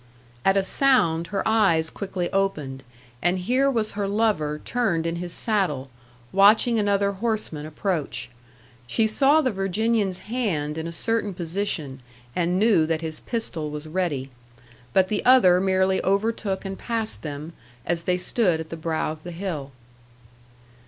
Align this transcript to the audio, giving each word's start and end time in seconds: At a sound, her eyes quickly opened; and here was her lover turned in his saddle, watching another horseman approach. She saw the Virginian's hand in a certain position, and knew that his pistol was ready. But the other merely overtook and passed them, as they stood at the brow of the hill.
At 0.43 0.57
a 0.57 0.63
sound, 0.63 1.27
her 1.27 1.47
eyes 1.47 1.91
quickly 1.91 2.33
opened; 2.33 2.81
and 3.21 3.37
here 3.37 3.69
was 3.69 3.91
her 3.91 4.07
lover 4.07 4.59
turned 4.65 5.05
in 5.05 5.17
his 5.17 5.31
saddle, 5.31 5.91
watching 6.31 6.79
another 6.79 7.11
horseman 7.11 7.67
approach. 7.67 8.31
She 8.87 9.05
saw 9.05 9.41
the 9.41 9.51
Virginian's 9.51 10.17
hand 10.25 10.75
in 10.79 10.87
a 10.87 10.91
certain 10.91 11.35
position, 11.35 12.01
and 12.35 12.57
knew 12.57 12.87
that 12.87 13.01
his 13.01 13.19
pistol 13.19 13.69
was 13.69 13.85
ready. 13.85 14.31
But 14.91 15.09
the 15.09 15.23
other 15.23 15.61
merely 15.61 16.03
overtook 16.03 16.65
and 16.65 16.79
passed 16.79 17.21
them, 17.21 17.53
as 17.85 18.01
they 18.05 18.17
stood 18.17 18.59
at 18.59 18.71
the 18.71 18.75
brow 18.77 19.11
of 19.11 19.21
the 19.21 19.29
hill. 19.29 19.71